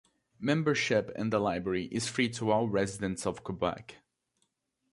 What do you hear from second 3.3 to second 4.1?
Quebec.